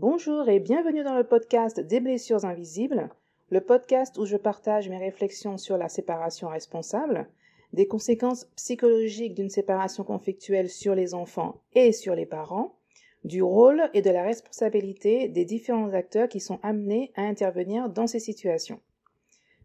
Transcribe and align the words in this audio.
Bonjour 0.00 0.48
et 0.48 0.60
bienvenue 0.60 1.04
dans 1.04 1.14
le 1.14 1.24
podcast 1.24 1.78
Des 1.78 2.00
blessures 2.00 2.46
invisibles, 2.46 3.10
le 3.50 3.60
podcast 3.60 4.16
où 4.16 4.24
je 4.24 4.38
partage 4.38 4.88
mes 4.88 4.96
réflexions 4.96 5.58
sur 5.58 5.76
la 5.76 5.90
séparation 5.90 6.48
responsable, 6.48 7.28
des 7.74 7.86
conséquences 7.86 8.46
psychologiques 8.56 9.34
d'une 9.34 9.50
séparation 9.50 10.02
conflictuelle 10.02 10.70
sur 10.70 10.94
les 10.94 11.12
enfants 11.12 11.60
et 11.74 11.92
sur 11.92 12.14
les 12.14 12.24
parents, 12.24 12.78
du 13.24 13.42
rôle 13.42 13.90
et 13.92 14.00
de 14.00 14.08
la 14.08 14.22
responsabilité 14.22 15.28
des 15.28 15.44
différents 15.44 15.92
acteurs 15.92 16.30
qui 16.30 16.40
sont 16.40 16.60
amenés 16.62 17.12
à 17.14 17.20
intervenir 17.20 17.90
dans 17.90 18.06
ces 18.06 18.20
situations. 18.20 18.80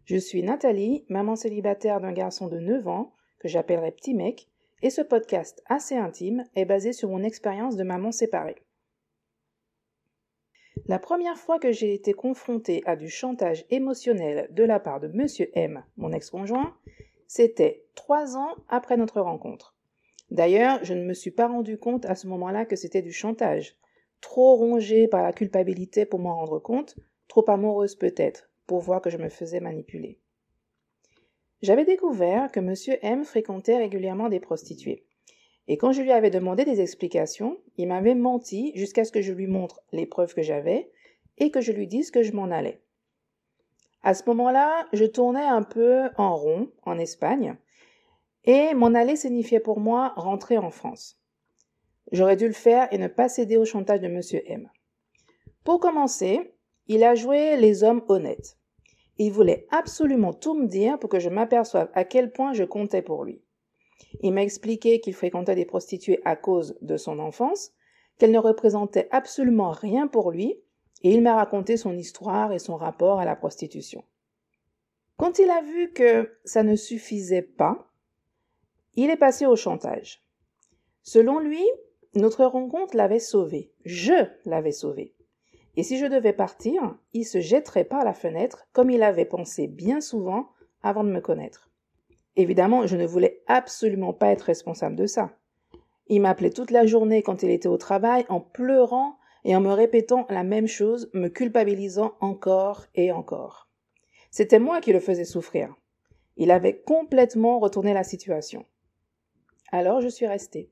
Je 0.04 0.18
suis 0.18 0.42
Nathalie, 0.42 1.06
maman 1.08 1.34
célibataire 1.36 1.98
d'un 1.98 2.12
garçon 2.12 2.48
de 2.48 2.58
9 2.58 2.86
ans, 2.88 3.14
que 3.38 3.48
j'appellerai 3.48 3.90
Petit 3.90 4.12
Mec, 4.12 4.48
et 4.82 4.90
ce 4.90 5.00
podcast 5.00 5.62
assez 5.64 5.96
intime 5.96 6.44
est 6.54 6.66
basé 6.66 6.92
sur 6.92 7.08
mon 7.08 7.22
expérience 7.22 7.76
de 7.76 7.84
maman 7.84 8.12
séparée. 8.12 8.65
La 10.84 10.98
première 10.98 11.38
fois 11.38 11.58
que 11.58 11.72
j'ai 11.72 11.94
été 11.94 12.12
confrontée 12.12 12.82
à 12.86 12.94
du 12.94 13.08
chantage 13.08 13.64
émotionnel 13.70 14.48
de 14.50 14.62
la 14.62 14.78
part 14.78 15.00
de 15.00 15.08
Monsieur 15.08 15.48
M, 15.54 15.82
mon 15.96 16.12
ex-conjoint, 16.12 16.76
c'était 17.26 17.84
trois 17.94 18.36
ans 18.36 18.54
après 18.68 18.96
notre 18.96 19.20
rencontre. 19.20 19.74
D'ailleurs, 20.30 20.84
je 20.84 20.94
ne 20.94 21.04
me 21.04 21.14
suis 21.14 21.30
pas 21.30 21.48
rendu 21.48 21.78
compte 21.78 22.04
à 22.06 22.14
ce 22.14 22.26
moment-là 22.28 22.66
que 22.66 22.76
c'était 22.76 23.02
du 23.02 23.12
chantage. 23.12 23.76
Trop 24.20 24.54
rongée 24.54 25.08
par 25.08 25.22
la 25.22 25.32
culpabilité 25.32 26.04
pour 26.04 26.20
m'en 26.20 26.36
rendre 26.36 26.58
compte, 26.58 26.96
trop 27.26 27.48
amoureuse 27.50 27.96
peut-être, 27.96 28.50
pour 28.66 28.80
voir 28.80 29.00
que 29.00 29.10
je 29.10 29.18
me 29.18 29.28
faisais 29.28 29.60
manipuler. 29.60 30.18
J'avais 31.62 31.84
découvert 31.84 32.52
que 32.52 32.60
Monsieur 32.60 32.96
M 33.02 33.24
fréquentait 33.24 33.78
régulièrement 33.78 34.28
des 34.28 34.40
prostituées. 34.40 35.04
Et 35.68 35.76
quand 35.76 35.92
je 35.92 36.02
lui 36.02 36.12
avais 36.12 36.30
demandé 36.30 36.64
des 36.64 36.80
explications, 36.80 37.58
il 37.76 37.88
m'avait 37.88 38.14
menti 38.14 38.72
jusqu'à 38.76 39.04
ce 39.04 39.12
que 39.12 39.22
je 39.22 39.32
lui 39.32 39.46
montre 39.46 39.82
les 39.92 40.06
preuves 40.06 40.34
que 40.34 40.42
j'avais 40.42 40.90
et 41.38 41.50
que 41.50 41.60
je 41.60 41.72
lui 41.72 41.86
dise 41.86 42.10
que 42.10 42.22
je 42.22 42.32
m'en 42.32 42.50
allais. 42.50 42.80
À 44.02 44.14
ce 44.14 44.22
moment-là, 44.28 44.86
je 44.92 45.04
tournais 45.04 45.44
un 45.44 45.62
peu 45.62 46.08
en 46.16 46.36
rond 46.36 46.70
en 46.84 46.98
Espagne 46.98 47.56
et 48.44 48.74
m'en 48.74 48.94
aller 48.94 49.16
signifiait 49.16 49.60
pour 49.60 49.80
moi 49.80 50.12
rentrer 50.16 50.56
en 50.58 50.70
France. 50.70 51.20
J'aurais 52.12 52.36
dû 52.36 52.46
le 52.46 52.52
faire 52.52 52.86
et 52.92 52.98
ne 52.98 53.08
pas 53.08 53.28
céder 53.28 53.56
au 53.56 53.64
chantage 53.64 54.00
de 54.00 54.06
Monsieur 54.06 54.42
M. 54.46 54.70
Pour 55.64 55.80
commencer, 55.80 56.54
il 56.86 57.02
a 57.02 57.16
joué 57.16 57.56
les 57.56 57.82
hommes 57.82 58.04
honnêtes. 58.06 58.56
Il 59.18 59.32
voulait 59.32 59.66
absolument 59.70 60.32
tout 60.32 60.54
me 60.54 60.68
dire 60.68 61.00
pour 61.00 61.10
que 61.10 61.18
je 61.18 61.28
m'aperçoive 61.28 61.90
à 61.94 62.04
quel 62.04 62.30
point 62.30 62.52
je 62.52 62.62
comptais 62.62 63.02
pour 63.02 63.24
lui. 63.24 63.42
Il 64.20 64.32
m'a 64.32 64.42
expliqué 64.42 65.00
qu'il 65.00 65.14
fréquentait 65.14 65.54
des 65.54 65.64
prostituées 65.64 66.20
à 66.24 66.36
cause 66.36 66.76
de 66.80 66.96
son 66.96 67.18
enfance, 67.18 67.72
qu'elles 68.18 68.32
ne 68.32 68.38
représentaient 68.38 69.08
absolument 69.10 69.70
rien 69.70 70.06
pour 70.06 70.30
lui, 70.30 70.58
et 71.02 71.12
il 71.12 71.22
m'a 71.22 71.34
raconté 71.34 71.76
son 71.76 71.96
histoire 71.96 72.52
et 72.52 72.58
son 72.58 72.76
rapport 72.76 73.20
à 73.20 73.24
la 73.24 73.36
prostitution. 73.36 74.04
Quand 75.16 75.38
il 75.38 75.50
a 75.50 75.62
vu 75.62 75.92
que 75.92 76.30
ça 76.44 76.62
ne 76.62 76.76
suffisait 76.76 77.42
pas, 77.42 77.90
il 78.94 79.10
est 79.10 79.16
passé 79.16 79.46
au 79.46 79.56
chantage. 79.56 80.22
Selon 81.02 81.38
lui, 81.38 81.64
notre 82.14 82.44
rencontre 82.44 82.96
l'avait 82.96 83.18
sauvé. 83.18 83.72
Je 83.84 84.26
l'avais 84.44 84.72
sauvé. 84.72 85.14
Et 85.76 85.82
si 85.82 85.98
je 85.98 86.06
devais 86.06 86.32
partir, 86.32 86.96
il 87.12 87.24
se 87.24 87.40
jetterait 87.40 87.84
par 87.84 88.04
la 88.04 88.14
fenêtre, 88.14 88.66
comme 88.72 88.90
il 88.90 89.02
avait 89.02 89.26
pensé 89.26 89.66
bien 89.66 90.00
souvent 90.00 90.48
avant 90.82 91.04
de 91.04 91.10
me 91.10 91.20
connaître. 91.20 91.70
Évidemment, 92.36 92.86
je 92.86 92.96
ne 92.96 93.06
voulais 93.06 93.42
absolument 93.46 94.12
pas 94.12 94.28
être 94.28 94.42
responsable 94.42 94.94
de 94.94 95.06
ça. 95.06 95.36
Il 96.08 96.20
m'appelait 96.20 96.50
toute 96.50 96.70
la 96.70 96.86
journée 96.86 97.22
quand 97.22 97.42
il 97.42 97.50
était 97.50 97.68
au 97.68 97.78
travail 97.78 98.24
en 98.28 98.40
pleurant 98.40 99.18
et 99.44 99.56
en 99.56 99.60
me 99.60 99.72
répétant 99.72 100.26
la 100.28 100.44
même 100.44 100.66
chose, 100.66 101.10
me 101.14 101.28
culpabilisant 101.28 102.14
encore 102.20 102.84
et 102.94 103.10
encore. 103.10 103.68
C'était 104.30 104.58
moi 104.58 104.80
qui 104.80 104.92
le 104.92 105.00
faisais 105.00 105.24
souffrir. 105.24 105.74
Il 106.36 106.50
avait 106.50 106.78
complètement 106.78 107.58
retourné 107.58 107.94
la 107.94 108.04
situation. 108.04 108.66
Alors 109.72 110.00
je 110.00 110.08
suis 110.08 110.26
restée. 110.26 110.70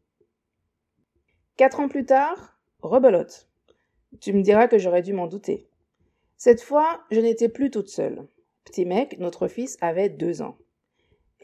Quatre 1.57 1.81
ans 1.81 1.89
plus 1.89 2.05
tard, 2.05 2.59
rebelote. 2.83 3.49
Tu 4.21 4.33
me 4.33 4.43
diras 4.43 4.69
que 4.69 4.79
j'aurais 4.79 5.03
dû 5.03 5.13
m'en 5.13 5.27
douter. 5.27 5.69
Cette 6.37 6.63
fois, 6.63 7.01
je 7.11 7.21
n'étais 7.21 7.49
plus 7.49 7.71
toute 7.71 7.89
seule. 7.89 8.27
Petit 8.65 8.85
mec, 8.85 9.19
notre 9.19 9.49
fils, 9.49 9.79
avait 9.81 10.09
deux 10.09 10.43
ans. 10.43 10.57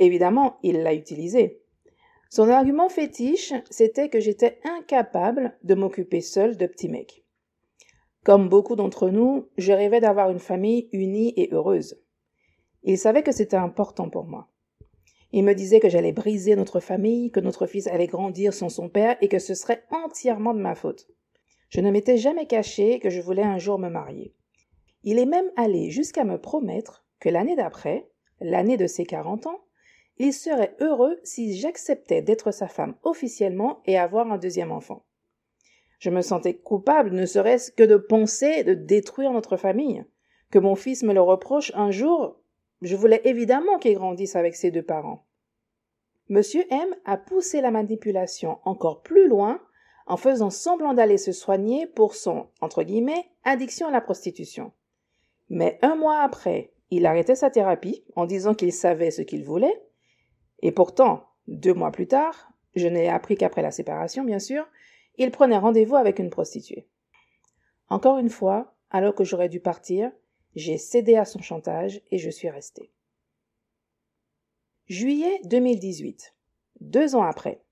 Évidemment, 0.00 0.56
il 0.62 0.82
l'a 0.82 0.94
utilisé. 0.94 1.60
Son 2.30 2.48
argument 2.48 2.88
fétiche, 2.88 3.52
c'était 3.70 4.08
que 4.08 4.18
j'étais 4.18 4.58
incapable 4.64 5.56
de 5.62 5.74
m'occuper 5.74 6.22
seule 6.22 6.56
de 6.56 6.66
petits 6.66 6.88
mecs. 6.88 7.24
Comme 8.24 8.48
beaucoup 8.48 8.76
d'entre 8.76 9.10
nous, 9.10 9.48
je 9.58 9.72
rêvais 9.72 10.00
d'avoir 10.00 10.30
une 10.30 10.38
famille 10.38 10.88
unie 10.92 11.34
et 11.36 11.50
heureuse. 11.52 12.00
Il 12.82 12.96
savait 12.96 13.22
que 13.22 13.32
c'était 13.32 13.56
important 13.56 14.08
pour 14.08 14.24
moi. 14.24 14.48
Il 15.32 15.44
me 15.44 15.54
disait 15.54 15.80
que 15.80 15.90
j'allais 15.90 16.12
briser 16.12 16.56
notre 16.56 16.80
famille, 16.80 17.30
que 17.30 17.40
notre 17.40 17.66
fils 17.66 17.86
allait 17.86 18.06
grandir 18.06 18.54
sans 18.54 18.70
son 18.70 18.88
père 18.88 19.16
et 19.20 19.28
que 19.28 19.38
ce 19.38 19.54
serait 19.54 19.84
entièrement 19.90 20.54
de 20.54 20.60
ma 20.60 20.74
faute. 20.74 21.08
Je 21.68 21.80
ne 21.80 21.90
m'étais 21.90 22.16
jamais 22.16 22.46
caché 22.46 23.00
que 23.00 23.10
je 23.10 23.20
voulais 23.20 23.42
un 23.42 23.58
jour 23.58 23.78
me 23.78 23.90
marier. 23.90 24.34
Il 25.04 25.18
est 25.18 25.26
même 25.26 25.50
allé 25.56 25.90
jusqu'à 25.90 26.24
me 26.24 26.40
promettre 26.40 27.04
que 27.20 27.28
l'année 27.28 27.54
d'après, 27.54 28.08
l'année 28.40 28.76
de 28.76 28.86
ses 28.86 29.04
quarante 29.04 29.46
ans, 29.46 29.60
il 30.22 30.34
serait 30.34 30.76
heureux 30.80 31.18
si 31.24 31.56
j'acceptais 31.56 32.20
d'être 32.20 32.50
sa 32.50 32.68
femme 32.68 32.94
officiellement 33.04 33.80
et 33.86 33.96
avoir 33.96 34.30
un 34.30 34.36
deuxième 34.36 34.70
enfant. 34.70 35.06
Je 35.98 36.10
me 36.10 36.20
sentais 36.20 36.52
coupable, 36.52 37.12
ne 37.12 37.24
serait-ce 37.24 37.72
que 37.72 37.84
de 37.84 37.96
penser 37.96 38.62
de 38.62 38.74
détruire 38.74 39.32
notre 39.32 39.56
famille. 39.56 40.04
Que 40.50 40.58
mon 40.58 40.74
fils 40.74 41.02
me 41.04 41.14
le 41.14 41.22
reproche 41.22 41.72
un 41.74 41.90
jour, 41.90 42.38
je 42.82 42.96
voulais 42.96 43.22
évidemment 43.24 43.78
qu'il 43.78 43.94
grandisse 43.94 44.36
avec 44.36 44.56
ses 44.56 44.70
deux 44.70 44.82
parents. 44.82 45.24
Monsieur 46.28 46.66
M 46.70 46.94
a 47.06 47.16
poussé 47.16 47.62
la 47.62 47.70
manipulation 47.70 48.58
encore 48.64 49.00
plus 49.00 49.26
loin 49.26 49.58
en 50.06 50.18
faisant 50.18 50.50
semblant 50.50 50.92
d'aller 50.92 51.16
se 51.16 51.32
soigner 51.32 51.86
pour 51.86 52.14
son, 52.14 52.48
entre 52.60 52.82
guillemets, 52.82 53.24
addiction 53.44 53.88
à 53.88 53.90
la 53.90 54.02
prostitution. 54.02 54.72
Mais 55.48 55.78
un 55.80 55.96
mois 55.96 56.18
après, 56.18 56.74
il 56.90 57.06
arrêtait 57.06 57.36
sa 57.36 57.48
thérapie 57.48 58.04
en 58.16 58.26
disant 58.26 58.54
qu'il 58.54 58.74
savait 58.74 59.10
ce 59.10 59.22
qu'il 59.22 59.44
voulait 59.44 59.80
et 60.62 60.72
pourtant, 60.72 61.26
deux 61.46 61.74
mois 61.74 61.90
plus 61.90 62.06
tard, 62.06 62.52
je 62.74 62.86
n'ai 62.86 63.08
appris 63.08 63.36
qu'après 63.36 63.62
la 63.62 63.70
séparation, 63.70 64.24
bien 64.24 64.38
sûr, 64.38 64.66
il 65.16 65.30
prenait 65.30 65.58
rendez-vous 65.58 65.96
avec 65.96 66.18
une 66.18 66.30
prostituée. 66.30 66.86
Encore 67.88 68.18
une 68.18 68.30
fois, 68.30 68.74
alors 68.90 69.14
que 69.14 69.24
j'aurais 69.24 69.48
dû 69.48 69.60
partir, 69.60 70.12
j'ai 70.54 70.78
cédé 70.78 71.16
à 71.16 71.24
son 71.24 71.40
chantage 71.40 72.00
et 72.10 72.18
je 72.18 72.30
suis 72.30 72.50
restée. 72.50 72.92
Juillet 74.86 75.40
2018. 75.44 76.34
Deux 76.80 77.14
ans 77.14 77.22
après. 77.22 77.62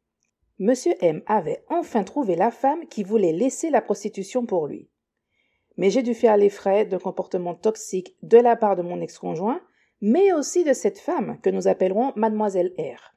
Monsieur 0.58 0.94
M 1.00 1.22
avait 1.26 1.64
enfin 1.68 2.04
trouvé 2.04 2.36
la 2.36 2.50
femme 2.50 2.86
qui 2.86 3.04
voulait 3.04 3.32
laisser 3.32 3.70
la 3.70 3.80
prostitution 3.80 4.44
pour 4.46 4.66
lui. 4.66 4.88
Mais 5.76 5.90
j'ai 5.90 6.02
dû 6.02 6.14
faire 6.14 6.36
les 6.36 6.50
frais 6.50 6.84
d'un 6.84 6.98
comportement 6.98 7.54
toxique 7.54 8.16
de 8.22 8.38
la 8.38 8.56
part 8.56 8.76
de 8.76 8.82
mon 8.82 9.00
ex-conjoint 9.00 9.60
mais 10.00 10.32
aussi 10.32 10.64
de 10.64 10.72
cette 10.72 10.98
femme 10.98 11.38
que 11.42 11.50
nous 11.50 11.68
appellerons 11.68 12.12
mademoiselle 12.16 12.72
R. 12.78 13.14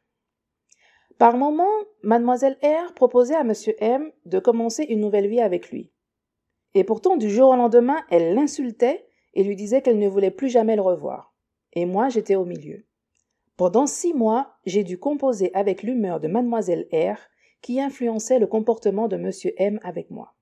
Par 1.18 1.38
moments, 1.38 1.66
mademoiselle 2.02 2.58
R 2.64 2.94
proposait 2.94 3.36
à 3.36 3.44
monsieur 3.44 3.76
M 3.80 4.12
de 4.26 4.40
commencer 4.40 4.84
une 4.84 5.02
nouvelle 5.02 5.28
vie 5.28 5.42
avec 5.42 5.70
lui. 5.70 5.92
Et 6.74 6.84
pourtant, 6.84 7.18
du 7.18 7.30
jour 7.30 7.50
au 7.50 7.56
lendemain, 7.56 8.00
elle 8.10 8.34
l'insultait 8.34 9.06
et 9.34 9.44
lui 9.44 9.56
disait 9.56 9.82
qu'elle 9.82 10.00
ne 10.00 10.08
voulait 10.08 10.32
plus 10.32 10.50
jamais 10.50 10.76
le 10.76 10.82
revoir. 10.82 11.36
Et 11.74 11.86
moi, 11.86 12.10
j'étais 12.10 12.36
au 12.36 12.46
milieu. 12.46 12.86
Pendant 13.58 13.86
six 13.86 14.14
mois, 14.14 14.56
j'ai 14.66 14.84
dû 14.84 14.98
composer 14.98 15.52
avec 15.54 15.84
l'humeur 15.84 16.20
de 16.20 16.28
mademoiselle 16.28 16.88
R 16.92 17.20
qui 17.62 17.80
influençait 17.80 18.40
le 18.40 18.48
comportement 18.48 19.08
de 19.08 19.18
monsieur 19.18 19.54
M 19.58 19.80
avec 19.84 20.10
moi. 20.10 20.34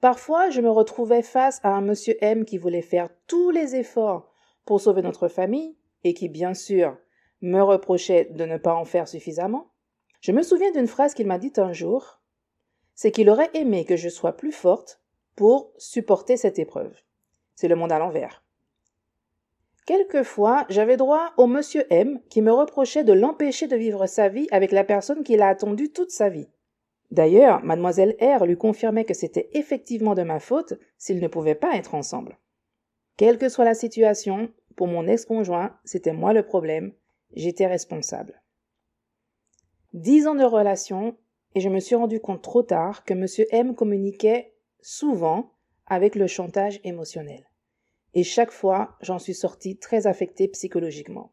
Parfois, 0.00 0.48
je 0.48 0.60
me 0.60 0.70
retrouvais 0.70 1.22
face 1.22 1.60
à 1.62 1.70
un 1.70 1.80
monsieur 1.80 2.16
M 2.20 2.44
qui 2.44 2.56
voulait 2.56 2.82
faire 2.82 3.10
tous 3.26 3.50
les 3.50 3.76
efforts 3.76 4.32
pour 4.68 4.82
sauver 4.82 5.00
notre 5.00 5.28
famille, 5.28 5.74
et 6.04 6.12
qui, 6.12 6.28
bien 6.28 6.52
sûr, 6.52 6.94
me 7.40 7.62
reprochait 7.62 8.26
de 8.26 8.44
ne 8.44 8.58
pas 8.58 8.74
en 8.74 8.84
faire 8.84 9.08
suffisamment, 9.08 9.70
je 10.20 10.30
me 10.30 10.42
souviens 10.42 10.70
d'une 10.72 10.86
phrase 10.86 11.14
qu'il 11.14 11.26
m'a 11.26 11.38
dite 11.38 11.58
un 11.58 11.72
jour, 11.72 12.20
c'est 12.94 13.10
qu'il 13.10 13.30
aurait 13.30 13.48
aimé 13.54 13.86
que 13.86 13.96
je 13.96 14.10
sois 14.10 14.36
plus 14.36 14.52
forte 14.52 15.00
pour 15.36 15.72
supporter 15.78 16.36
cette 16.36 16.58
épreuve. 16.58 16.94
C'est 17.54 17.66
le 17.66 17.76
monde 17.76 17.92
à 17.92 17.98
l'envers. 17.98 18.44
Quelquefois, 19.86 20.66
j'avais 20.68 20.98
droit 20.98 21.32
au 21.38 21.46
monsieur 21.46 21.86
M 21.88 22.20
qui 22.28 22.42
me 22.42 22.52
reprochait 22.52 23.04
de 23.04 23.14
l'empêcher 23.14 23.68
de 23.68 23.76
vivre 23.76 24.04
sa 24.04 24.28
vie 24.28 24.48
avec 24.50 24.70
la 24.70 24.84
personne 24.84 25.24
qu'il 25.24 25.40
a 25.40 25.48
attendue 25.48 25.92
toute 25.92 26.10
sa 26.10 26.28
vie. 26.28 26.50
D'ailleurs, 27.10 27.64
mademoiselle 27.64 28.18
R 28.20 28.44
lui 28.44 28.58
confirmait 28.58 29.06
que 29.06 29.14
c'était 29.14 29.48
effectivement 29.54 30.14
de 30.14 30.24
ma 30.24 30.40
faute 30.40 30.74
s'ils 30.98 31.22
ne 31.22 31.28
pouvaient 31.28 31.54
pas 31.54 31.74
être 31.74 31.94
ensemble. 31.94 32.36
Quelle 33.16 33.38
que 33.38 33.48
soit 33.48 33.64
la 33.64 33.74
situation, 33.74 34.48
pour 34.78 34.86
mon 34.86 35.08
ex-conjoint, 35.08 35.76
c'était 35.84 36.12
moi 36.12 36.32
le 36.32 36.44
problème, 36.44 36.92
j'étais 37.34 37.66
responsable. 37.66 38.40
Dix 39.92 40.28
ans 40.28 40.36
de 40.36 40.44
relation, 40.44 41.16
et 41.56 41.60
je 41.60 41.68
me 41.68 41.80
suis 41.80 41.96
rendu 41.96 42.20
compte 42.20 42.42
trop 42.42 42.62
tard 42.62 43.04
que 43.04 43.12
M. 43.12 43.26
M 43.50 43.74
communiquait 43.74 44.54
souvent 44.80 45.50
avec 45.86 46.14
le 46.14 46.28
chantage 46.28 46.78
émotionnel. 46.84 47.50
Et 48.14 48.22
chaque 48.22 48.52
fois, 48.52 48.96
j'en 49.00 49.18
suis 49.18 49.34
sortie 49.34 49.78
très 49.78 50.06
affectée 50.06 50.46
psychologiquement. 50.46 51.32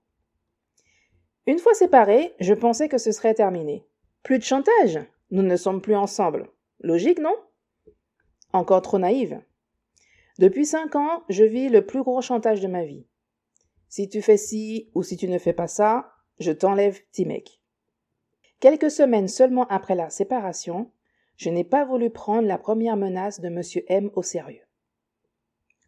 Une 1.45 1.59
fois 1.59 1.75
séparés, 1.75 2.33
je 2.39 2.55
pensais 2.55 2.89
que 2.89 2.97
ce 2.97 3.11
serait 3.11 3.35
terminé. 3.35 3.85
Plus 4.23 4.39
de 4.39 4.43
chantage. 4.43 4.99
Nous 5.29 5.43
ne 5.43 5.55
sommes 5.55 5.81
plus 5.81 5.95
ensemble. 5.95 6.49
Logique, 6.79 7.19
non? 7.19 7.35
Encore 8.53 8.81
trop 8.81 8.97
naïve. 8.97 9.39
Depuis 10.39 10.65
cinq 10.65 10.95
ans, 10.95 11.21
je 11.29 11.43
vis 11.43 11.69
le 11.69 11.85
plus 11.85 12.01
gros 12.01 12.21
chantage 12.21 12.61
de 12.61 12.67
ma 12.67 12.85
vie. 12.85 13.05
Si 13.89 14.09
tu 14.09 14.21
fais 14.21 14.37
ci 14.37 14.89
ou 14.93 15.03
si 15.03 15.17
tu 15.17 15.27
ne 15.27 15.37
fais 15.37 15.53
pas 15.53 15.67
ça, 15.67 16.11
je 16.39 16.51
t'enlève 16.51 16.99
Timek. 17.11 17.61
Quelques 18.59 18.91
semaines 18.91 19.27
seulement 19.27 19.67
après 19.67 19.95
la 19.95 20.09
séparation, 20.09 20.91
je 21.37 21.49
n'ai 21.49 21.63
pas 21.63 21.85
voulu 21.85 22.09
prendre 22.09 22.47
la 22.47 22.57
première 22.57 22.97
menace 22.97 23.39
de 23.41 23.47
M. 23.47 23.61
M 23.87 24.11
au 24.15 24.23
sérieux. 24.23 24.65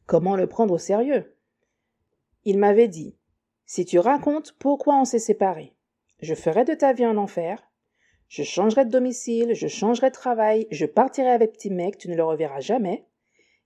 Comment 0.05 0.35
le 0.35 0.47
prendre 0.47 0.73
au 0.73 0.77
sérieux? 0.77 1.35
Il 2.45 2.57
m'avait 2.59 2.87
dit 2.87 3.17
Si 3.65 3.85
tu 3.85 3.99
racontes 3.99 4.53
pourquoi 4.59 4.95
on 4.95 5.05
s'est 5.05 5.19
séparés, 5.19 5.73
je 6.21 6.33
ferai 6.33 6.65
de 6.65 6.73
ta 6.73 6.93
vie 6.93 7.05
un 7.05 7.17
enfer, 7.17 7.61
je 8.27 8.43
changerai 8.43 8.85
de 8.85 8.91
domicile, 8.91 9.53
je 9.53 9.67
changerai 9.67 10.09
de 10.09 10.15
travail, 10.15 10.67
je 10.71 10.85
partirai 10.85 11.29
avec 11.29 11.53
petit 11.53 11.71
tu 11.97 12.09
ne 12.09 12.15
le 12.15 12.23
reverras 12.23 12.59
jamais, 12.59 13.05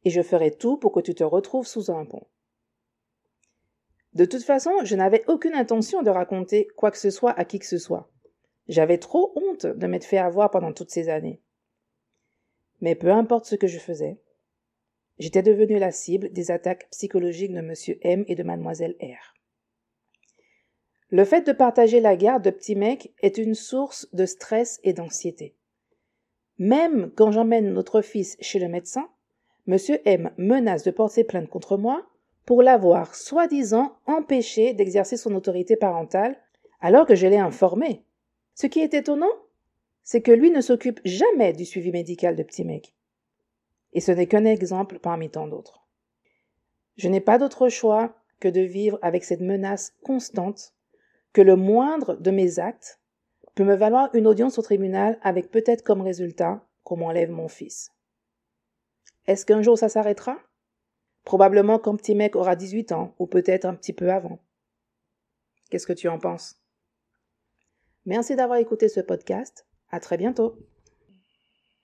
et 0.03 0.09
je 0.09 0.21
ferai 0.21 0.51
tout 0.51 0.77
pour 0.77 0.91
que 0.91 0.99
tu 0.99 1.15
te 1.15 1.23
retrouves 1.23 1.67
sous 1.67 1.91
un 1.91 2.05
pont. 2.05 2.25
De 4.13 4.25
toute 4.25 4.43
façon, 4.43 4.71
je 4.83 4.95
n'avais 4.95 5.23
aucune 5.27 5.53
intention 5.53 6.03
de 6.03 6.09
raconter 6.09 6.67
quoi 6.75 6.91
que 6.91 6.97
ce 6.97 7.09
soit 7.09 7.31
à 7.31 7.45
qui 7.45 7.59
que 7.59 7.65
ce 7.65 7.77
soit. 7.77 8.09
J'avais 8.67 8.97
trop 8.97 9.31
honte 9.35 9.65
de 9.65 9.87
m'être 9.87 10.05
fait 10.05 10.17
avoir 10.17 10.51
pendant 10.51 10.73
toutes 10.73 10.91
ces 10.91 11.09
années. 11.09 11.41
Mais 12.81 12.95
peu 12.95 13.11
importe 13.11 13.45
ce 13.45 13.55
que 13.55 13.67
je 13.67 13.79
faisais, 13.79 14.19
j'étais 15.19 15.43
devenue 15.43 15.77
la 15.77 15.91
cible 15.91 16.31
des 16.31 16.51
attaques 16.51 16.89
psychologiques 16.91 17.53
de 17.53 17.59
M. 17.59 17.73
M 18.01 18.25
et 18.27 18.35
de 18.35 18.43
Mademoiselle 18.43 18.95
R. 19.01 19.33
Le 21.09 21.25
fait 21.25 21.45
de 21.45 21.51
partager 21.51 21.99
la 21.99 22.15
garde 22.15 22.43
de 22.43 22.49
petits 22.49 22.75
mecs 22.75 23.13
est 23.21 23.37
une 23.37 23.55
source 23.55 24.07
de 24.13 24.25
stress 24.25 24.79
et 24.83 24.93
d'anxiété. 24.93 25.55
Même 26.57 27.11
quand 27.15 27.31
j'emmène 27.31 27.73
notre 27.73 28.01
fils 28.01 28.37
chez 28.39 28.59
le 28.59 28.67
médecin, 28.67 29.09
M. 29.67 29.77
M 30.05 30.31
menace 30.37 30.83
de 30.83 30.91
porter 30.91 31.23
plainte 31.23 31.49
contre 31.49 31.77
moi 31.77 32.07
pour 32.45 32.61
l'avoir 32.63 33.15
soi-disant 33.15 33.95
empêché 34.05 34.73
d'exercer 34.73 35.17
son 35.17 35.35
autorité 35.35 35.75
parentale 35.75 36.37
alors 36.79 37.05
que 37.05 37.15
je 37.15 37.27
l'ai 37.27 37.37
informé. 37.37 38.03
Ce 38.55 38.67
qui 38.67 38.79
est 38.79 38.93
étonnant, 38.93 39.31
c'est 40.03 40.21
que 40.21 40.31
lui 40.31 40.49
ne 40.51 40.61
s'occupe 40.61 40.99
jamais 41.05 41.53
du 41.53 41.65
suivi 41.65 41.91
médical 41.91 42.35
de 42.35 42.43
petits 42.43 42.65
mecs. 42.65 42.93
Et 43.93 44.01
ce 44.01 44.11
n'est 44.11 44.27
qu'un 44.27 44.45
exemple 44.45 44.99
parmi 44.99 45.29
tant 45.29 45.47
d'autres. 45.47 45.85
Je 46.97 47.07
n'ai 47.07 47.21
pas 47.21 47.37
d'autre 47.37 47.69
choix 47.69 48.15
que 48.39 48.47
de 48.47 48.61
vivre 48.61 48.97
avec 49.01 49.23
cette 49.23 49.41
menace 49.41 49.93
constante 50.03 50.73
que 51.33 51.41
le 51.41 51.55
moindre 51.55 52.15
de 52.15 52.31
mes 52.31 52.59
actes 52.59 52.99
peut 53.55 53.63
me 53.63 53.75
valoir 53.75 54.09
une 54.13 54.27
audience 54.27 54.57
au 54.57 54.61
tribunal 54.61 55.19
avec 55.21 55.51
peut-être 55.51 55.83
comme 55.83 56.01
résultat 56.01 56.65
qu'on 56.83 56.97
m'enlève 56.97 57.31
mon 57.31 57.47
fils. 57.47 57.91
Est-ce 59.27 59.45
qu'un 59.45 59.61
jour 59.61 59.77
ça 59.77 59.89
s'arrêtera? 59.89 60.37
Probablement 61.31 61.79
quand 61.79 61.95
petit 61.95 62.13
mec 62.13 62.35
aura 62.35 62.57
18 62.57 62.91
ans, 62.91 63.15
ou 63.17 63.25
peut-être 63.25 63.63
un 63.63 63.73
petit 63.73 63.93
peu 63.93 64.11
avant. 64.11 64.39
Qu'est-ce 65.69 65.87
que 65.87 65.93
tu 65.93 66.09
en 66.09 66.19
penses? 66.19 66.59
Merci 68.05 68.35
d'avoir 68.35 68.59
écouté 68.59 68.89
ce 68.89 68.99
podcast. 68.99 69.65
À 69.91 70.01
très 70.01 70.17
bientôt. 70.17 70.57